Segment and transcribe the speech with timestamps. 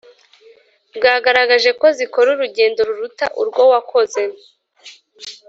[0.95, 4.21] bwagaragaje ko zikora urugendo ruruta urwo wakoze